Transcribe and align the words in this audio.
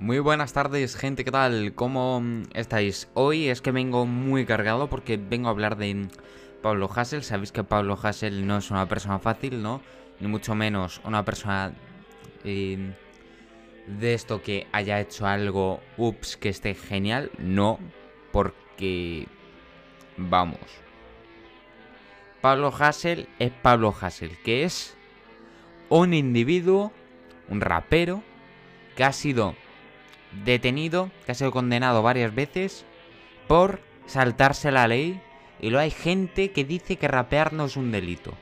Muy 0.00 0.18
buenas 0.18 0.52
tardes, 0.52 0.96
gente, 0.96 1.24
¿qué 1.24 1.30
tal? 1.30 1.72
¿Cómo 1.74 2.20
estáis? 2.52 3.08
Hoy 3.14 3.48
es 3.48 3.62
que 3.62 3.70
vengo 3.70 4.06
muy 4.06 4.44
cargado 4.44 4.90
porque 4.90 5.16
vengo 5.16 5.46
a 5.46 5.52
hablar 5.52 5.76
de 5.76 6.08
Pablo 6.62 6.90
Hassel. 6.94 7.22
Sabéis 7.22 7.52
que 7.52 7.62
Pablo 7.62 7.96
Hassel 8.02 8.44
no 8.44 8.58
es 8.58 8.72
una 8.72 8.88
persona 8.88 9.20
fácil, 9.20 9.62
¿no? 9.62 9.80
Ni 10.18 10.26
mucho 10.26 10.56
menos 10.56 11.00
una 11.04 11.24
persona 11.24 11.72
eh, 12.42 12.92
de 13.86 14.14
esto 14.14 14.42
que 14.42 14.66
haya 14.72 15.00
hecho 15.00 15.26
algo, 15.28 15.80
ups, 15.96 16.36
que 16.36 16.48
esté 16.48 16.74
genial. 16.74 17.30
No, 17.38 17.78
porque... 18.32 19.28
Vamos. 20.16 20.58
Pablo 22.40 22.74
Hassel 22.76 23.28
es 23.38 23.52
Pablo 23.52 23.94
Hassel, 23.98 24.36
que 24.42 24.64
es 24.64 24.96
un 25.88 26.14
individuo, 26.14 26.92
un 27.48 27.60
rapero, 27.60 28.22
que 28.96 29.04
ha 29.04 29.12
sido 29.12 29.54
detenido, 30.44 31.10
que 31.24 31.32
ha 31.32 31.34
sido 31.34 31.50
condenado 31.50 32.02
varias 32.02 32.34
veces 32.34 32.84
por 33.46 33.80
saltarse 34.06 34.70
la 34.70 34.88
ley. 34.88 35.20
Y 35.60 35.70
luego 35.70 35.82
hay 35.82 35.90
gente 35.90 36.50
que 36.50 36.64
dice 36.64 36.96
que 36.96 37.08
rapear 37.08 37.52
no 37.52 37.66
es 37.66 37.76
un 37.76 37.92
delito. 37.92 38.34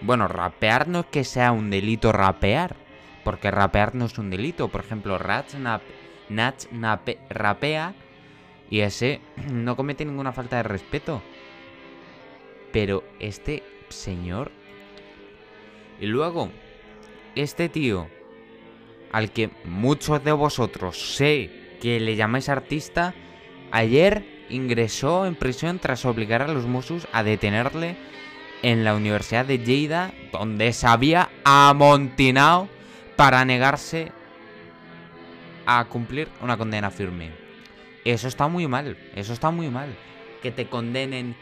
Bueno, 0.00 0.28
rapear 0.28 0.88
no 0.88 1.00
es 1.00 1.06
que 1.06 1.24
sea 1.24 1.52
un 1.52 1.70
delito 1.70 2.12
rapear. 2.12 2.76
Porque 3.22 3.50
rapear 3.50 3.94
no 3.94 4.06
es 4.06 4.18
un 4.18 4.30
delito. 4.30 4.68
Por 4.68 4.82
ejemplo, 4.82 5.16
Rats 5.18 5.56
rapea 7.30 7.94
y 8.70 8.80
ese 8.80 9.20
no 9.52 9.76
comete 9.76 10.04
ninguna 10.04 10.32
falta 10.32 10.56
de 10.56 10.64
respeto. 10.64 11.22
Pero 12.72 13.04
este 13.20 13.62
señor... 13.88 14.50
Y 16.00 16.06
luego, 16.06 16.50
este 17.36 17.68
tío 17.68 18.08
al 19.14 19.30
que 19.30 19.50
muchos 19.64 20.24
de 20.24 20.32
vosotros 20.32 21.14
sé 21.14 21.48
que 21.80 22.00
le 22.00 22.16
llamáis 22.16 22.48
artista, 22.48 23.14
ayer 23.70 24.24
ingresó 24.50 25.24
en 25.24 25.36
prisión 25.36 25.78
tras 25.78 26.04
obligar 26.04 26.42
a 26.42 26.48
los 26.48 26.66
Mossos 26.66 27.06
a 27.12 27.22
detenerle 27.22 27.96
en 28.62 28.82
la 28.82 28.96
Universidad 28.96 29.46
de 29.46 29.60
Lleida, 29.60 30.12
donde 30.32 30.72
se 30.72 30.88
había 30.88 31.30
amontinado 31.44 32.68
para 33.14 33.44
negarse 33.44 34.10
a 35.64 35.84
cumplir 35.84 36.28
una 36.42 36.56
condena 36.56 36.90
firme. 36.90 37.30
Eso 38.04 38.26
está 38.26 38.48
muy 38.48 38.66
mal, 38.66 38.98
eso 39.14 39.32
está 39.32 39.52
muy 39.52 39.68
mal. 39.68 39.94
Que 40.42 40.50
te 40.50 40.66
condenen 40.66 41.36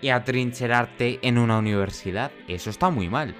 y 0.00 0.10
atrincherarte 0.10 1.18
en 1.22 1.38
una 1.38 1.58
universidad, 1.58 2.30
eso 2.46 2.70
está 2.70 2.90
muy 2.90 3.08
mal. 3.08 3.34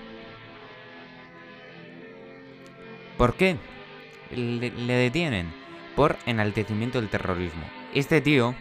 ¿Por 3.16 3.34
qué 3.34 3.56
le, 4.30 4.70
detienen? 4.70 5.52
Por 5.94 6.16
enaltecimiento 6.26 7.00
del 7.00 7.10
terrorismo. 7.10 7.62
Este 7.94 8.20
tío 8.20 8.54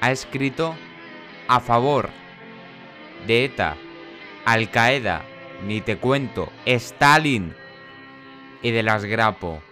ha 0.00 0.10
escrito 0.10 0.74
a 1.48 1.60
favor 1.60 2.10
de 3.26 3.44
ETA, 3.44 3.76
Al 4.44 4.70
Qaeda, 4.70 5.22
ni 5.66 5.80
te 5.80 5.96
cuento, 5.96 6.50
Stalin 6.64 7.54
y 8.62 8.70
de 8.70 8.82
las 8.82 9.04
Grapo. 9.04 9.62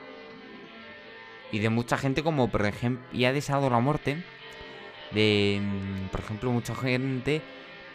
Y 1.52 1.58
de 1.58 1.70
mucha 1.70 1.96
gente 1.96 2.22
como 2.22 2.48
por 2.48 2.64
ejemplo, 2.66 3.04
y 3.12 3.24
ha 3.24 3.32
deseado 3.32 3.70
la 3.70 3.80
muerte 3.80 4.22
de, 5.12 5.60
mm, 5.60 6.08
por 6.08 6.20
ejemplo, 6.20 6.52
mucha 6.52 6.74
gente, 6.74 7.42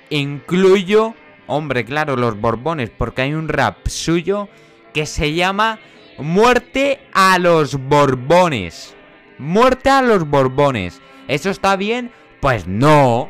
incluyo, 0.09 1.13
hombre, 1.47 1.85
claro, 1.85 2.15
los 2.15 2.39
Borbones, 2.39 2.89
porque 2.89 3.21
hay 3.21 3.33
un 3.33 3.47
rap 3.47 3.87
suyo 3.87 4.49
que 4.93 5.05
se 5.05 5.33
llama 5.33 5.79
Muerte 6.17 6.99
a 7.13 7.37
los 7.39 7.75
Borbones. 7.75 8.95
Muerte 9.37 9.89
a 9.89 10.01
los 10.01 10.27
Borbones. 10.27 11.01
¿Eso 11.27 11.49
está 11.49 11.75
bien? 11.75 12.11
Pues 12.39 12.67
no. 12.67 13.29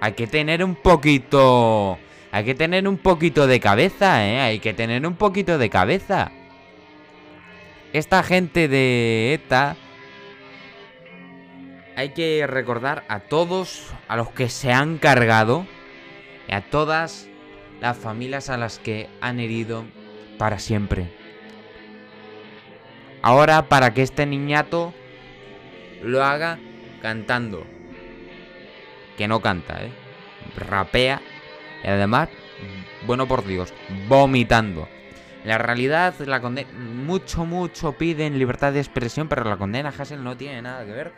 Hay 0.00 0.12
que 0.12 0.26
tener 0.26 0.62
un 0.62 0.74
poquito... 0.74 1.98
Hay 2.30 2.44
que 2.44 2.54
tener 2.54 2.86
un 2.86 2.98
poquito 2.98 3.46
de 3.46 3.58
cabeza, 3.58 4.26
¿eh? 4.26 4.40
Hay 4.40 4.58
que 4.58 4.74
tener 4.74 5.06
un 5.06 5.14
poquito 5.14 5.56
de 5.56 5.70
cabeza. 5.70 6.30
Esta 7.92 8.22
gente 8.22 8.68
de 8.68 9.32
ETA... 9.34 9.76
Hay 11.96 12.10
que 12.10 12.46
recordar 12.46 13.04
a 13.08 13.20
todos, 13.20 13.86
a 14.06 14.16
los 14.16 14.30
que 14.30 14.48
se 14.48 14.72
han 14.72 14.98
cargado, 14.98 15.66
y 16.46 16.52
a 16.52 16.60
todas 16.60 17.28
las 17.80 17.96
familias 17.96 18.50
a 18.50 18.56
las 18.56 18.78
que 18.78 19.08
han 19.20 19.40
herido 19.40 19.84
para 20.38 20.60
siempre. 20.60 21.17
Ahora 23.28 23.68
para 23.68 23.92
que 23.92 24.00
este 24.00 24.24
niñato 24.24 24.94
lo 26.02 26.24
haga 26.24 26.58
cantando. 27.02 27.66
Que 29.18 29.28
no 29.28 29.42
canta, 29.42 29.84
¿eh? 29.84 29.90
Rapea. 30.56 31.20
Y 31.84 31.88
además, 31.88 32.30
bueno 33.06 33.28
por 33.28 33.44
Dios, 33.44 33.74
vomitando. 34.08 34.88
La 35.44 35.58
realidad, 35.58 36.14
la 36.24 36.40
condena... 36.40 36.70
Mucho, 36.72 37.44
mucho 37.44 37.92
piden 37.92 38.38
libertad 38.38 38.72
de 38.72 38.80
expresión, 38.80 39.28
pero 39.28 39.44
la 39.44 39.58
condena 39.58 39.90
Hassel 39.90 40.24
no 40.24 40.34
tiene 40.34 40.62
nada 40.62 40.86
que 40.86 40.92
ver 40.92 41.12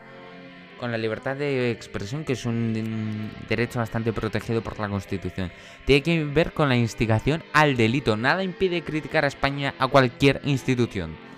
con 0.80 0.90
la 0.90 0.98
libertad 0.98 1.36
de 1.36 1.70
expresión, 1.70 2.24
que 2.24 2.32
es 2.32 2.44
un 2.44 3.30
derecho 3.48 3.78
bastante 3.78 4.12
protegido 4.12 4.62
por 4.62 4.80
la 4.80 4.88
Constitución. 4.88 5.52
Tiene 5.84 6.02
que 6.02 6.24
ver 6.24 6.54
con 6.54 6.70
la 6.70 6.76
instigación 6.76 7.44
al 7.52 7.76
delito. 7.76 8.16
Nada 8.16 8.42
impide 8.42 8.82
criticar 8.82 9.24
a 9.24 9.28
España 9.28 9.74
a 9.78 9.86
cualquier 9.86 10.40
institución. 10.42 11.29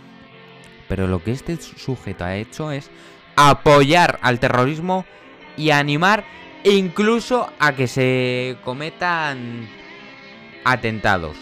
Pero 0.93 1.07
lo 1.07 1.25
que 1.25 1.33
este 1.33 1.57
sujeto 1.57 2.23
ha 2.23 2.37
hecho 2.37 2.71
es 2.71 2.91
apoyar 3.35 4.19
al 4.21 4.39
terrorismo 4.39 5.07
y 5.57 5.71
animar 5.71 6.23
incluso 6.65 7.51
a 7.59 7.75
que 7.75 7.87
se 7.87 8.59
cometan 8.63 9.71
atentados. 10.65 11.39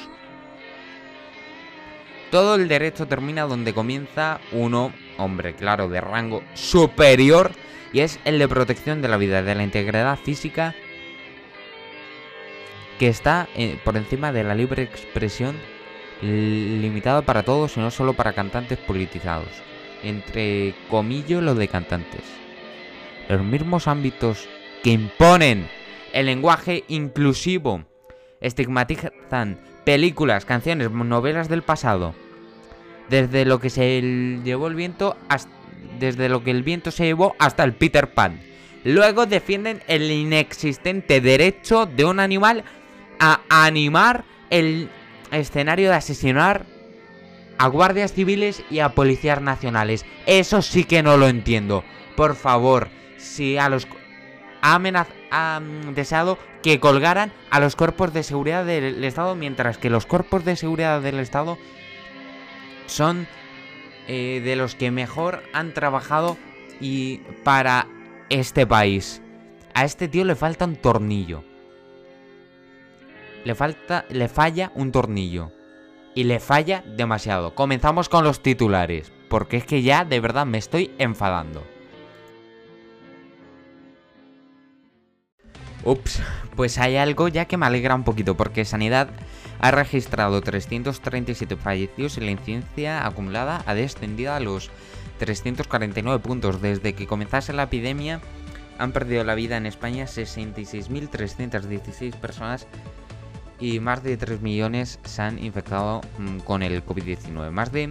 Todo 2.31 2.55
el 2.55 2.69
derecho 2.69 3.09
termina 3.09 3.43
donde 3.43 3.75
comienza 3.75 4.39
uno, 4.53 4.93
hombre, 5.19 5.57
claro, 5.57 5.89
de 5.89 6.01
rango 6.01 6.45
superior, 6.55 7.51
y 7.93 8.03
es 8.03 8.21
el 8.25 8.39
de 8.39 8.47
protección 8.47 9.03
de 9.03 9.09
la 9.09 9.17
vida, 9.17 9.43
de 9.43 9.57
la 9.57 9.65
integridad 9.65 10.17
física, 10.17 10.77
que 13.01 13.09
está 13.09 13.49
eh, 13.57 13.81
por 13.85 13.97
encima 13.97 14.31
de 14.31 14.45
la 14.45 14.55
libre 14.55 14.85
expresión 14.85 15.57
limitado 16.23 17.23
para 17.23 17.43
todos 17.43 17.77
y 17.77 17.81
no 17.81 17.91
solo 17.91 18.15
para 18.15 18.33
cantantes 18.33 18.79
politizados. 18.79 19.49
Entre 20.03 20.75
comillas 20.89 21.43
lo 21.43 21.55
de 21.55 21.69
cantantes. 21.69 22.23
Los 23.29 23.43
mismos 23.43 23.87
ámbitos 23.87 24.49
que 24.83 24.91
imponen 24.91 25.69
el 26.13 26.27
lenguaje 26.27 26.85
inclusivo 26.89 27.85
estigmatizan 28.41 29.61
películas, 29.85 30.45
canciones, 30.45 30.91
novelas 30.91 31.49
del 31.49 31.63
pasado. 31.63 32.15
Desde 33.09 33.45
lo 33.45 33.61
que 33.61 33.71
se 33.71 34.01
llevó 34.45 34.69
el 34.69 34.75
viento 34.75 35.17
hasta, 35.29 35.51
desde 35.99 36.29
lo 36.29 36.43
que 36.43 36.51
el 36.51 36.63
viento 36.63 36.91
se 36.91 37.05
llevó 37.05 37.35
hasta 37.39 37.65
el 37.65 37.75
Peter 37.75 38.13
Pan. 38.13 38.41
Luego 38.85 39.27
defienden 39.27 39.83
el 39.89 40.11
inexistente 40.11 41.21
derecho 41.21 41.87
de 41.87 42.05
un 42.05 42.21
animal 42.21 42.65
a 43.19 43.41
animar 43.51 44.25
el 44.49 44.89
escenario 45.33 45.91
de 45.91 45.97
asesinar 45.97 46.67
a 47.59 47.67
guardias 47.69 48.13
civiles 48.13 48.63
y 48.71 48.79
a 48.81 48.91
policías 48.91 49.41
nacionales. 49.43 50.07
Eso 50.27 50.63
sí 50.63 50.85
que 50.85 51.03
no 51.03 51.17
lo 51.17 51.29
entiendo. 51.29 51.85
Por 52.17 52.35
favor, 52.35 52.89
si 53.19 53.59
a 53.59 53.69
los 53.69 53.87
ha, 54.63 54.81
ha 55.31 55.61
mm, 55.61 55.95
deseado 55.95 56.39
que 56.63 56.81
colgaran 56.81 57.33
a 57.51 57.61
los 57.61 57.77
cuerpos 57.77 58.13
de 58.13 58.23
seguridad 58.23 58.65
del 58.65 59.03
Estado, 59.05 59.35
mientras 59.35 59.79
que 59.79 59.91
los 59.91 60.07
cuerpos 60.07 60.45
de 60.45 60.57
seguridad 60.57 61.01
del 61.01 61.21
Estado 61.21 61.59
son 62.87 63.27
eh, 64.09 64.41
de 64.45 64.57
los 64.57 64.75
que 64.75 64.91
mejor 64.91 65.43
han 65.53 65.73
trabajado 65.73 66.37
y 66.81 67.19
para 67.45 67.87
este 68.29 68.67
país. 68.67 69.23
A 69.75 69.85
este 69.85 70.09
tío 70.09 70.25
le 70.25 70.35
falta 70.35 70.65
un 70.65 70.77
tornillo 70.77 71.50
le 73.45 73.55
falta, 73.55 74.05
le 74.11 74.29
falla 74.29 74.73
un 74.75 74.93
tornillo. 74.93 75.53
Y 76.15 76.25
le 76.25 76.41
falla 76.41 76.83
demasiado. 76.97 77.55
Comenzamos 77.55 78.09
con 78.09 78.25
los 78.25 78.43
titulares, 78.43 79.13
porque 79.29 79.59
es 79.59 79.65
que 79.65 79.83
ya 79.83 80.05
de 80.05 80.21
verdad 80.21 80.45
me 80.45 80.59
estoy 80.59 80.91
enfadando. 80.99 81.65
Ups, 85.85 86.21
pues 86.57 86.79
hay 86.79 86.97
algo 86.97 87.29
ya 87.29 87.47
que 87.47 87.57
me 87.57 87.67
alegra 87.67 87.95
un 87.95 88.05
poquito, 88.05 88.37
porque 88.37 88.65
Sanidad 88.65 89.09
ha 89.61 89.71
registrado 89.71 90.41
337 90.41 91.55
fallecidos 91.57 92.19
y 92.19 92.23
la 92.23 92.33
incidencia 92.33 93.07
acumulada 93.07 93.63
ha 93.67 93.75
descendido 93.75 94.33
a 94.33 94.41
los 94.41 94.71
349 95.19 96.21
puntos. 96.23 96.61
Desde 96.61 96.95
que 96.95 97.07
comenzase 97.07 97.53
la 97.53 97.63
epidemia 97.65 98.21
han 98.79 98.93
perdido 98.93 99.23
la 99.25 99.35
vida 99.35 99.59
en 99.59 99.67
España 99.67 100.07
66.316 100.07 102.15
personas 102.15 102.67
y 103.61 103.79
más 103.81 104.03
de 104.03 104.17
3 104.17 104.41
millones 104.41 104.99
se 105.05 105.23
han 105.23 105.43
infectado 105.43 106.01
mm, 106.19 106.39
con 106.41 106.63
el 106.63 106.85
COVID-19. 106.85 107.51
Más 107.51 107.73
de 107.73 107.91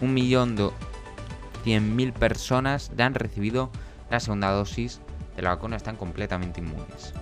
un 0.00 0.14
millón 0.14 0.56
100.000 0.56 2.12
personas 2.12 2.90
han 2.98 3.14
recibido 3.14 3.70
la 4.10 4.20
segunda 4.20 4.50
dosis 4.50 5.00
de 5.36 5.42
la 5.42 5.50
vacuna, 5.50 5.76
están 5.76 5.96
completamente 5.96 6.60
inmunes. 6.60 7.14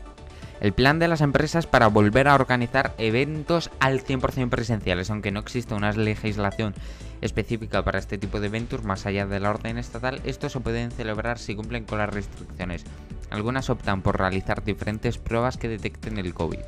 El 0.60 0.72
plan 0.72 1.00
de 1.00 1.08
las 1.08 1.22
empresas 1.22 1.66
para 1.66 1.88
volver 1.88 2.28
a 2.28 2.36
organizar 2.36 2.94
eventos 2.98 3.70
al 3.80 4.04
100% 4.04 4.48
presenciales, 4.48 5.10
aunque 5.10 5.32
no 5.32 5.40
existe 5.40 5.74
una 5.74 5.90
legislación 5.90 6.74
específica 7.20 7.82
para 7.82 7.98
este 7.98 8.16
tipo 8.16 8.38
de 8.38 8.46
eventos 8.46 8.84
más 8.84 9.04
allá 9.06 9.26
de 9.26 9.40
la 9.40 9.50
orden 9.50 9.76
estatal, 9.76 10.20
estos 10.24 10.52
se 10.52 10.60
pueden 10.60 10.92
celebrar 10.92 11.40
si 11.40 11.56
cumplen 11.56 11.84
con 11.84 11.98
las 11.98 12.10
restricciones. 12.10 12.84
Algunas 13.30 13.70
optan 13.70 14.02
por 14.02 14.18
realizar 14.18 14.62
diferentes 14.62 15.18
pruebas 15.18 15.56
que 15.56 15.68
detecten 15.68 16.18
el 16.18 16.32
COVID. 16.32 16.60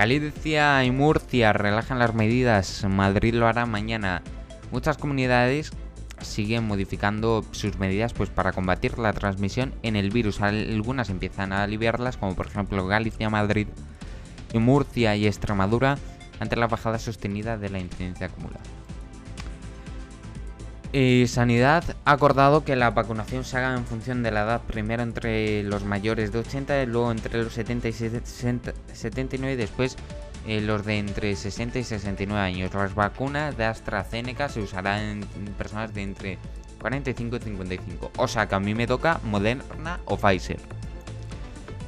Galicia 0.00 0.82
y 0.82 0.90
Murcia 0.90 1.52
relajan 1.52 1.98
las 1.98 2.14
medidas, 2.14 2.86
Madrid 2.88 3.34
lo 3.34 3.46
hará 3.46 3.66
mañana. 3.66 4.22
Muchas 4.72 4.96
comunidades 4.96 5.72
siguen 6.22 6.66
modificando 6.66 7.44
sus 7.50 7.78
medidas 7.78 8.14
pues 8.14 8.30
para 8.30 8.52
combatir 8.52 8.98
la 8.98 9.12
transmisión 9.12 9.74
en 9.82 9.96
el 9.96 10.08
virus. 10.08 10.40
Algunas 10.40 11.10
empiezan 11.10 11.52
a 11.52 11.64
aliviarlas, 11.64 12.16
como 12.16 12.34
por 12.34 12.46
ejemplo 12.46 12.86
Galicia, 12.86 13.28
Madrid, 13.28 13.68
y 14.54 14.58
Murcia 14.58 15.16
y 15.16 15.26
Extremadura, 15.26 15.98
ante 16.38 16.56
la 16.56 16.66
bajada 16.66 16.98
sostenida 16.98 17.58
de 17.58 17.68
la 17.68 17.78
incidencia 17.78 18.28
acumulada. 18.28 18.79
Y 20.92 21.26
Sanidad 21.28 21.84
ha 22.04 22.12
acordado 22.12 22.64
que 22.64 22.74
la 22.74 22.90
vacunación 22.90 23.44
se 23.44 23.56
haga 23.56 23.74
en 23.74 23.84
función 23.84 24.24
de 24.24 24.32
la 24.32 24.42
edad, 24.42 24.62
primero 24.62 25.04
entre 25.04 25.62
los 25.62 25.84
mayores 25.84 26.32
de 26.32 26.40
80, 26.40 26.84
luego 26.86 27.12
entre 27.12 27.44
los 27.44 27.52
70 27.52 27.88
y 27.88 27.92
79 27.92 29.52
y 29.52 29.56
después 29.56 29.96
eh, 30.48 30.60
los 30.60 30.84
de 30.84 30.98
entre 30.98 31.36
60 31.36 31.78
y 31.78 31.84
69 31.84 32.42
años. 32.42 32.74
Las 32.74 32.94
vacunas 32.96 33.56
de 33.56 33.66
AstraZeneca 33.66 34.48
se 34.48 34.60
usarán 34.60 35.22
en 35.36 35.52
personas 35.56 35.94
de 35.94 36.02
entre 36.02 36.38
45 36.80 37.36
y 37.36 37.40
55. 37.40 38.10
O 38.16 38.26
sea 38.26 38.48
que 38.48 38.56
a 38.56 38.60
mí 38.60 38.74
me 38.74 38.88
toca 38.88 39.20
Moderna 39.22 40.00
o 40.06 40.16
Pfizer. 40.16 40.58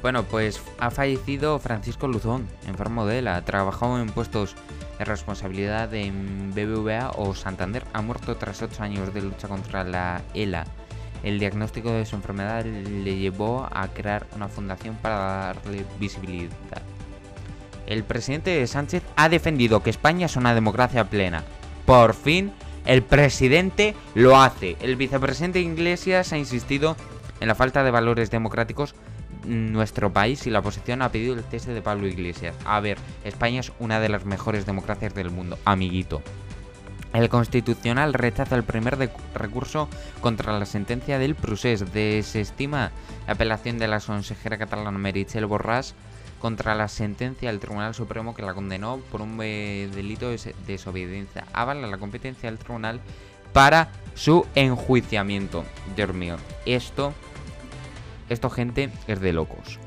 Bueno, 0.01 0.23
pues 0.23 0.61
ha 0.79 0.91
fallecido 0.91 1.59
Francisco 1.59 2.07
Luzón, 2.07 2.47
enfermo 2.67 3.05
de 3.05 3.19
ELA. 3.19 3.43
Trabajó 3.43 3.97
en 3.99 4.07
puestos 4.07 4.55
de 4.97 5.05
responsabilidad 5.05 5.93
en 5.93 6.51
BBVA 6.53 7.11
o 7.15 7.33
Santander. 7.35 7.83
Ha 7.93 8.01
muerto 8.01 8.35
tras 8.37 8.61
8 8.61 8.83
años 8.83 9.13
de 9.13 9.21
lucha 9.21 9.47
contra 9.47 9.83
la 9.83 10.21
ELA. 10.33 10.65
El 11.23 11.39
diagnóstico 11.39 11.91
de 11.91 12.05
su 12.05 12.15
enfermedad 12.15 12.65
le 12.65 13.17
llevó 13.17 13.67
a 13.71 13.87
crear 13.87 14.27
una 14.35 14.49
fundación 14.49 14.95
para 14.95 15.17
darle 15.17 15.85
visibilidad. 15.99 16.81
El 17.85 18.03
presidente 18.03 18.65
Sánchez 18.67 19.03
ha 19.15 19.29
defendido 19.29 19.81
que 19.83 19.89
España 19.89 20.25
es 20.25 20.35
una 20.35 20.53
democracia 20.53 21.05
plena. 21.05 21.43
Por 21.85 22.13
fin, 22.13 22.51
el 22.85 23.03
presidente 23.03 23.95
lo 24.15 24.41
hace. 24.41 24.77
El 24.81 24.95
vicepresidente 24.95 25.59
Iglesias 25.59 26.33
ha 26.33 26.37
insistido 26.37 26.95
en 27.39 27.47
la 27.47 27.55
falta 27.55 27.83
de 27.83 27.91
valores 27.91 28.31
democráticos 28.31 28.95
nuestro 29.45 30.11
país 30.11 30.45
y 30.47 30.49
la 30.49 30.59
oposición 30.59 31.01
ha 31.01 31.11
pedido 31.11 31.33
el 31.33 31.43
cese 31.43 31.73
de 31.73 31.81
Pablo 31.81 32.07
Iglesias. 32.07 32.55
A 32.65 32.79
ver, 32.79 32.97
España 33.23 33.59
es 33.59 33.71
una 33.79 33.99
de 33.99 34.09
las 34.09 34.25
mejores 34.25 34.65
democracias 34.65 35.13
del 35.13 35.29
mundo, 35.29 35.57
amiguito. 35.65 36.21
El 37.13 37.29
Constitucional 37.29 38.13
rechaza 38.13 38.55
el 38.55 38.63
primer 38.63 38.97
recurso 39.35 39.87
contra 40.19 40.57
la 40.57 40.65
sentencia 40.65 41.19
del 41.19 41.35
Prusés. 41.35 41.93
Desestima 41.93 42.91
la 43.27 43.33
apelación 43.33 43.77
de 43.77 43.87
la 43.87 43.99
consejera 43.99 44.57
catalana 44.57 44.97
Meritxell 44.97 45.47
Borràs 45.47 45.93
contra 46.39 46.73
la 46.73 46.87
sentencia 46.87 47.51
del 47.51 47.59
Tribunal 47.59 47.93
Supremo 47.93 48.33
que 48.33 48.41
la 48.41 48.55
condenó 48.55 48.97
por 49.11 49.21
un 49.21 49.37
delito 49.37 50.29
de 50.29 50.55
desobediencia. 50.65 51.45
Avala 51.53 51.87
la 51.87 51.99
competencia 51.99 52.49
del 52.49 52.57
tribunal 52.57 52.99
para 53.53 53.91
su 54.15 54.47
enjuiciamiento. 54.55 55.63
Dios 55.95 56.13
mío, 56.15 56.37
esto, 56.65 57.13
esto 58.33 58.49
gente 58.49 58.89
es 59.07 59.21
de 59.21 59.33
locos. 59.33 59.79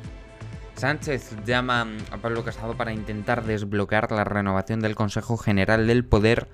Sánchez 0.75 1.37
llama 1.47 1.87
a 2.11 2.19
Pablo 2.19 2.45
Casado 2.45 2.77
para 2.77 2.93
intentar 2.93 3.45
desbloquear 3.45 4.13
la 4.13 4.25
renovación 4.25 4.81
del 4.81 4.95
Consejo 4.95 5.37
General 5.37 5.87
del 5.87 6.05
Poder 6.05 6.49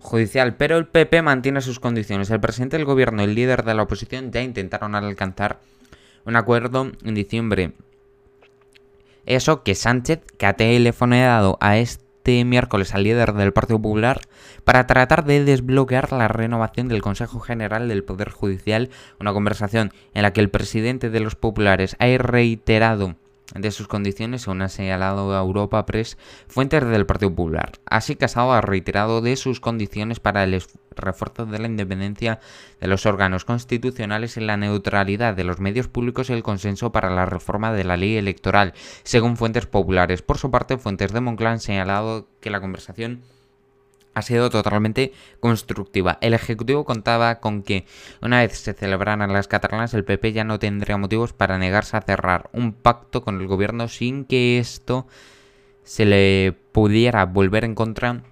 Judicial, 0.00 0.56
pero 0.56 0.76
el 0.76 0.86
PP 0.86 1.22
mantiene 1.22 1.60
sus 1.60 1.80
condiciones. 1.80 2.30
El 2.30 2.40
presidente 2.40 2.76
del 2.76 2.86
gobierno 2.86 3.22
y 3.22 3.26
el 3.26 3.34
líder 3.34 3.64
de 3.64 3.74
la 3.74 3.82
oposición 3.82 4.32
ya 4.32 4.42
intentaron 4.42 4.94
alcanzar 4.94 5.60
un 6.24 6.36
acuerdo 6.36 6.92
en 7.04 7.14
diciembre 7.14 7.72
eso 9.26 9.62
que 9.62 9.74
Sánchez, 9.74 10.20
que 10.38 10.46
ha 10.46 10.54
telefoneado 10.54 11.56
a 11.60 11.78
este 11.78 12.03
miércoles 12.44 12.94
al 12.94 13.04
líder 13.04 13.34
del 13.34 13.52
Partido 13.52 13.80
Popular 13.80 14.20
para 14.64 14.86
tratar 14.86 15.24
de 15.24 15.44
desbloquear 15.44 16.12
la 16.12 16.28
renovación 16.28 16.88
del 16.88 17.02
Consejo 17.02 17.38
General 17.40 17.86
del 17.86 18.02
Poder 18.02 18.30
Judicial, 18.30 18.88
una 19.20 19.32
conversación 19.32 19.92
en 20.14 20.22
la 20.22 20.32
que 20.32 20.40
el 20.40 20.50
presidente 20.50 21.10
de 21.10 21.20
los 21.20 21.34
populares 21.34 21.96
ha 21.98 22.06
reiterado 22.16 23.16
de 23.54 23.70
sus 23.70 23.88
condiciones, 23.88 24.42
según 24.42 24.62
ha 24.62 24.68
señalado 24.68 25.36
Europa 25.38 25.84
Press, 25.86 26.16
fuentes 26.48 26.84
del 26.84 27.06
Partido 27.06 27.30
Popular. 27.30 27.72
Así 27.86 28.16
Casado 28.16 28.52
ha 28.52 28.60
reiterado 28.60 29.20
de 29.20 29.36
sus 29.36 29.60
condiciones 29.60 30.20
para 30.20 30.44
el 30.44 30.62
refuerzo 30.96 31.46
de 31.46 31.58
la 31.58 31.66
independencia 31.66 32.40
de 32.80 32.86
los 32.86 33.06
órganos 33.06 33.44
constitucionales 33.44 34.36
y 34.36 34.40
la 34.40 34.56
neutralidad 34.56 35.34
de 35.34 35.44
los 35.44 35.60
medios 35.60 35.88
públicos 35.88 36.30
y 36.30 36.32
el 36.32 36.42
consenso 36.42 36.92
para 36.92 37.10
la 37.10 37.26
reforma 37.26 37.72
de 37.72 37.84
la 37.84 37.96
ley 37.96 38.16
electoral, 38.16 38.72
según 39.02 39.36
fuentes 39.36 39.66
populares. 39.66 40.22
Por 40.22 40.38
su 40.38 40.50
parte, 40.50 40.78
fuentes 40.78 41.12
de 41.12 41.20
Moncloa 41.20 41.52
han 41.52 41.60
señalado 41.60 42.28
que 42.40 42.50
la 42.50 42.60
conversación 42.60 43.22
ha 44.14 44.22
sido 44.22 44.48
totalmente 44.50 45.12
constructiva. 45.40 46.18
El 46.20 46.34
Ejecutivo 46.34 46.84
contaba 46.84 47.40
con 47.40 47.62
que 47.62 47.86
una 48.22 48.40
vez 48.40 48.58
se 48.58 48.72
celebraran 48.72 49.32
las 49.32 49.48
catalanas 49.48 49.94
el 49.94 50.04
PP 50.04 50.32
ya 50.32 50.44
no 50.44 50.58
tendría 50.58 50.96
motivos 50.96 51.32
para 51.32 51.58
negarse 51.58 51.96
a 51.96 52.02
cerrar 52.02 52.48
un 52.52 52.72
pacto 52.72 53.22
con 53.22 53.40
el 53.40 53.46
gobierno 53.46 53.88
sin 53.88 54.24
que 54.24 54.58
esto 54.58 55.06
se 55.82 56.06
le 56.06 56.56
pudiera 56.72 57.26
volver 57.26 57.64
en 57.64 57.74
contra 57.74 58.22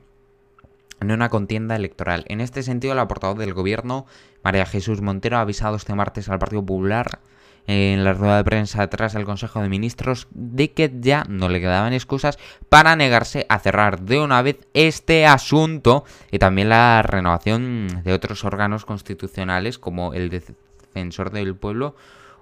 en 1.00 1.10
una 1.10 1.28
contienda 1.28 1.76
electoral. 1.76 2.24
En 2.28 2.40
este 2.40 2.62
sentido, 2.62 2.94
la 2.94 3.08
portavoz 3.08 3.36
del 3.36 3.54
gobierno, 3.54 4.06
María 4.44 4.64
Jesús 4.66 5.00
Montero, 5.00 5.36
ha 5.36 5.40
avisado 5.40 5.76
este 5.76 5.94
martes 5.94 6.28
al 6.28 6.38
Partido 6.38 6.64
Popular 6.64 7.18
en 7.66 8.04
la 8.04 8.12
rueda 8.12 8.38
de 8.38 8.44
prensa 8.44 8.88
tras 8.88 9.14
el 9.14 9.24
Consejo 9.24 9.62
de 9.62 9.68
Ministros 9.68 10.26
de 10.32 10.72
que 10.72 10.92
ya 11.00 11.24
no 11.28 11.48
le 11.48 11.60
quedaban 11.60 11.92
excusas 11.92 12.38
para 12.68 12.96
negarse 12.96 13.46
a 13.48 13.58
cerrar 13.58 14.00
de 14.00 14.20
una 14.20 14.42
vez 14.42 14.58
este 14.74 15.26
asunto 15.26 16.04
y 16.30 16.38
también 16.38 16.68
la 16.68 17.02
renovación 17.02 18.02
de 18.04 18.12
otros 18.12 18.44
órganos 18.44 18.84
constitucionales 18.84 19.78
como 19.78 20.12
el 20.12 20.28
defensor 20.28 21.30
del 21.30 21.54
pueblo 21.54 21.94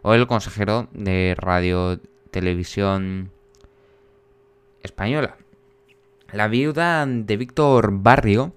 o 0.02 0.14
el 0.14 0.26
consejero 0.26 0.88
de 0.92 1.34
radio 1.38 2.00
televisión 2.30 3.30
española. 4.82 5.36
La 6.32 6.48
viuda 6.48 7.04
de 7.06 7.36
Víctor 7.36 7.90
Barrio, 7.92 8.54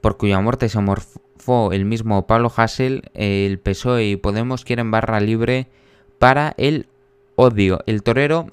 por 0.00 0.16
cuya 0.16 0.38
muerte 0.40 0.68
se 0.68 0.78
el 1.72 1.84
mismo 1.84 2.26
Pablo 2.26 2.52
Hassel, 2.54 3.02
el 3.14 3.58
PSOE 3.58 4.10
y 4.10 4.16
Podemos 4.16 4.64
quieren 4.64 4.90
barra 4.90 5.20
libre 5.20 5.68
para 6.18 6.54
el 6.56 6.88
odio. 7.36 7.80
El 7.86 8.02
torero 8.02 8.46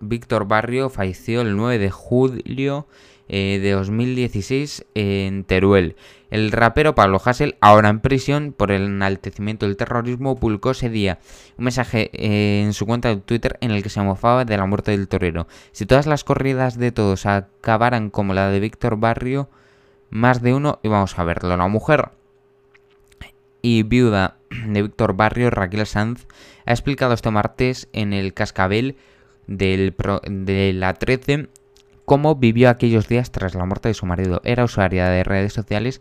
Víctor 0.00 0.46
Barrio 0.46 0.90
falleció 0.90 1.40
el 1.40 1.56
9 1.56 1.78
de 1.78 1.90
julio 1.90 2.86
eh, 3.28 3.58
de 3.62 3.70
2016 3.72 4.86
en 4.94 5.44
Teruel. 5.44 5.96
El 6.30 6.50
rapero 6.52 6.94
Pablo 6.94 7.20
Hassel, 7.24 7.56
ahora 7.60 7.88
en 7.88 8.00
prisión 8.00 8.52
por 8.52 8.70
el 8.72 8.82
enaltecimiento 8.82 9.66
del 9.66 9.76
terrorismo, 9.76 10.36
publicó 10.36 10.72
ese 10.72 10.90
día 10.90 11.18
un 11.56 11.64
mensaje 11.64 12.10
eh, 12.12 12.62
en 12.64 12.72
su 12.72 12.84
cuenta 12.86 13.08
de 13.08 13.16
Twitter 13.16 13.58
en 13.60 13.70
el 13.70 13.82
que 13.82 13.88
se 13.88 14.00
mofaba 14.00 14.44
de 14.44 14.56
la 14.56 14.66
muerte 14.66 14.90
del 14.90 15.08
torero. 15.08 15.46
Si 15.72 15.86
todas 15.86 16.06
las 16.06 16.24
corridas 16.24 16.78
de 16.78 16.92
todos 16.92 17.26
acabaran 17.26 18.10
como 18.10 18.34
la 18.34 18.50
de 18.50 18.60
Víctor 18.60 18.96
Barrio, 18.96 19.48
más 20.10 20.42
de 20.42 20.54
uno 20.54 20.80
y 20.82 20.88
vamos 20.88 21.18
a 21.18 21.24
verlo. 21.24 21.56
La 21.56 21.68
mujer 21.68 22.10
y 23.62 23.82
viuda 23.82 24.36
de 24.66 24.82
Víctor 24.82 25.14
Barrio, 25.14 25.50
Raquel 25.50 25.86
Sanz, 25.86 26.26
ha 26.66 26.72
explicado 26.72 27.14
este 27.14 27.30
martes 27.30 27.88
en 27.92 28.12
el 28.12 28.34
Cascabel 28.34 28.96
de 29.46 30.72
la 30.74 30.94
13 30.94 31.48
cómo 32.06 32.36
vivió 32.36 32.70
aquellos 32.70 33.08
días 33.08 33.30
tras 33.32 33.54
la 33.54 33.66
muerte 33.66 33.88
de 33.88 33.94
su 33.94 34.06
marido. 34.06 34.40
Era 34.44 34.64
usuaria 34.64 35.08
de 35.08 35.24
redes 35.24 35.52
sociales 35.52 36.00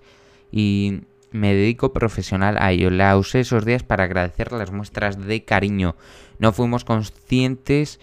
y 0.52 1.02
me 1.32 1.54
dedico 1.54 1.92
profesional 1.92 2.58
a 2.60 2.72
ello. 2.72 2.90
La 2.92 3.18
usé 3.18 3.42
esos 3.42 3.66
días 3.66 3.84
para 3.84 4.06
agradecer 4.06 4.52
las 4.54 4.72
muestras 4.72 5.20
de 5.20 5.44
cariño. 5.44 5.96
No 6.40 6.54
fuimos 6.54 6.86
conscientes 6.86 8.00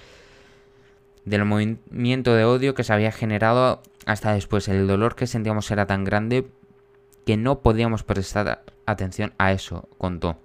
del 1.25 1.44
movimiento 1.44 2.35
de 2.35 2.44
odio 2.44 2.75
que 2.75 2.85
se 2.85 2.92
había 2.92 3.12
generado 3.12 3.82
hasta 4.06 4.32
después. 4.32 4.68
El 4.68 4.87
dolor 4.87 5.14
que 5.14 5.26
sentíamos 5.26 5.71
era 5.71 5.87
tan 5.87 6.04
grande 6.04 6.47
que 7.26 7.37
no 7.37 7.61
podíamos 7.61 8.02
prestar 8.02 8.64
atención 8.87 9.32
a 9.38 9.52
eso, 9.52 9.88
contó. 9.99 10.38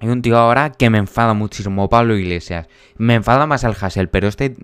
Hay 0.00 0.08
un 0.08 0.22
tío 0.22 0.36
ahora 0.36 0.72
que 0.72 0.90
me 0.90 0.98
enfada 0.98 1.32
muchísimo, 1.34 1.88
Pablo 1.88 2.16
Iglesias. 2.16 2.68
Me 2.96 3.14
enfada 3.14 3.46
más 3.46 3.64
el 3.64 3.76
Hassel, 3.80 4.08
pero 4.08 4.28
este 4.28 4.54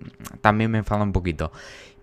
también 0.41 0.71
me 0.71 0.79
enfada 0.79 1.03
un 1.03 1.11
poquito. 1.11 1.51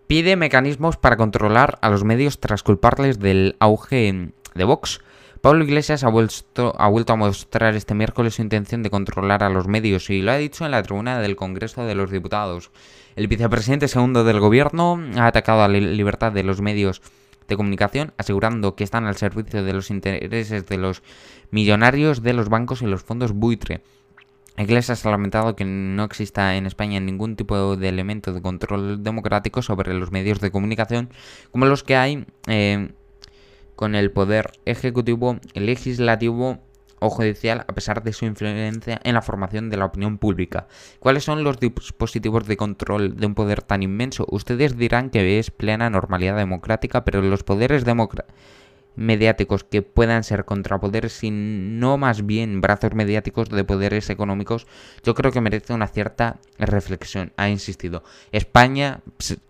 Pide 0.06 0.35
mecanismos 0.35 0.97
para 0.97 1.16
controlar 1.16 1.78
a 1.82 1.90
los 1.90 2.02
medios 2.02 2.40
tras 2.40 2.62
culparles 2.64 3.20
del 3.20 3.56
auge 3.61 4.32
de 4.54 4.64
Vox 4.64 5.00
Pablo 5.40 5.64
Iglesias 5.64 6.04
ha 6.04 6.11
vuelto, 6.11 6.75
ha 6.78 6.88
vuelto, 6.88 7.14
a 7.14 7.16
mostrar 7.16 7.75
este 7.75 7.94
miércoles 7.94 8.35
su 8.35 8.42
intención 8.42 8.82
de 8.82 8.90
controlar 8.90 9.42
a 9.42 9.49
los 9.49 9.66
medios 9.68 10.11
y 10.11 10.20
lo 10.20 10.32
ha 10.32 10.37
dicho 10.37 10.66
en 10.66 10.73
la 10.73 10.82
tribuna 10.82 11.18
del 11.18 11.35
Congreso 11.35 11.85
de 11.85 11.94
los 11.94 12.11
Diputados. 12.11 12.70
El 13.17 13.26
vicepresidente 13.26 13.88
segundo 13.88 14.25
del 14.25 14.40
gobierno 14.40 15.00
ha 15.17 15.26
atacado 15.26 15.62
a 15.62 15.69
la 15.69 15.79
libertad 15.79 16.33
de 16.33 16.45
los 16.45 16.61
medios 16.61 17.02
de 17.49 17.57
comunicación, 17.57 18.12
asegurando 18.17 18.76
que 18.76 18.85
están 18.85 19.07
al 19.07 19.17
servicio 19.17 19.64
de 19.64 19.73
los 19.73 19.90
intereses 19.90 20.67
de 20.67 20.79
los 20.79 21.02
millonarios, 21.50 22.23
de 22.23 22.33
los 22.33 22.49
bancos 22.49 22.83
y 22.83 22.87
los 22.87 23.02
fondos 23.02 23.33
buitre. 23.33 23.83
Iglesias 24.57 25.05
ha 25.07 25.11
lamentado 25.11 25.57
que 25.57 25.64
no 25.64 26.05
exista 26.05 26.57
en 26.57 26.67
España 26.67 27.00
ningún 27.00 27.37
tipo 27.37 27.76
de 27.76 27.88
elemento 27.88 28.33
de 28.33 28.43
control 28.43 29.02
democrático 29.02 29.62
sobre 29.62 29.95
los 29.95 30.12
medios 30.12 30.40
de 30.40 30.50
comunicación 30.50 31.09
como 31.50 31.67
los 31.67 31.83
que 31.83 31.97
hay 31.97 32.26
eh, 32.47 32.90
con 33.75 33.95
el 33.95 34.11
poder 34.11 34.52
ejecutivo, 34.67 35.38
legislativo 35.55 36.59
o 37.00 37.11
judicial 37.11 37.64
a 37.66 37.75
pesar 37.75 38.02
de 38.02 38.12
su 38.12 38.25
influencia 38.26 39.00
en 39.02 39.14
la 39.14 39.23
formación 39.23 39.69
de 39.71 39.76
la 39.76 39.87
opinión 39.87 40.19
pública. 40.19 40.69
¿Cuáles 41.00 41.25
son 41.25 41.42
los 41.42 41.59
dispositivos 41.59 42.47
de 42.47 42.57
control 42.57 43.16
de 43.16 43.26
un 43.26 43.35
poder 43.35 43.62
tan 43.62 43.83
inmenso? 43.83 44.26
Ustedes 44.30 44.76
dirán 44.76 45.11
que 45.11 45.38
es 45.38 45.50
plena 45.50 45.90
normalidad 45.90 46.37
democrática, 46.37 47.04
pero 47.04 47.23
los 47.23 47.42
poderes 47.42 47.85
mediáticos 48.97 49.64
que 49.64 49.83
puedan 49.83 50.25
ser 50.25 50.45
contrapoderes, 50.45 51.12
sino 51.12 51.97
más 51.97 52.26
bien 52.26 52.61
brazos 52.61 52.95
mediáticos 52.95 53.49
de 53.49 53.64
poderes 53.64 54.11
económicos, 54.11 54.66
yo 55.02 55.14
creo 55.14 55.33
que 55.33 55.40
merece 55.40 55.73
una 55.73 55.88
cierta 55.88 56.38
reflexión. 56.59 57.33
Ha 57.37 57.49
insistido. 57.49 58.02
España, 58.33 59.00